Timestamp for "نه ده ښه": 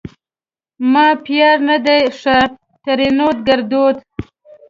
1.69-2.39